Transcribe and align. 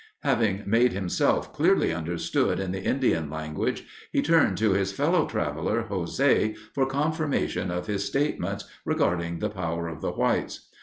Having 0.23 0.63
made 0.65 0.93
himself 0.93 1.53
clearly 1.53 1.93
understood 1.93 2.59
in 2.59 2.71
the 2.71 2.81
Indian 2.81 3.29
language 3.29 3.83
he 4.11 4.23
turned 4.23 4.57
to 4.57 4.71
his 4.73 4.91
fellow 4.91 5.27
traveler, 5.27 5.83
José, 5.83 6.57
for 6.73 6.87
confirmation 6.87 7.69
of 7.69 7.85
his 7.85 8.03
statements 8.03 8.65
regarding 8.83 9.37
the 9.37 9.49
power 9.51 9.87
of 9.87 10.01
the 10.01 10.13
whites. 10.13 10.69